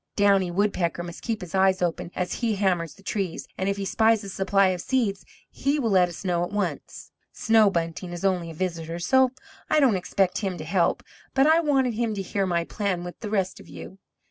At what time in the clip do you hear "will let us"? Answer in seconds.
5.77-6.25